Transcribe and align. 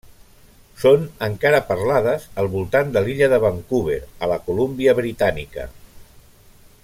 Són 0.83 1.03
encara 1.27 1.59
parlades 1.67 2.25
al 2.43 2.49
voltant 2.55 2.89
de 2.95 3.05
l'illa 3.07 3.29
de 3.35 3.41
Vancouver, 3.45 4.01
a 4.27 4.31
la 4.33 4.41
Colúmbia 4.49 4.99
Britànica. 5.03 5.69